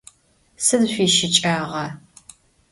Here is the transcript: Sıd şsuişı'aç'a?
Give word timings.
Sıd 0.65 0.83
şsuişı'aç'a? 0.93 1.55